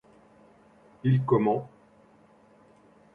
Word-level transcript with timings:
Il 1.03 1.21
commen 1.23 1.61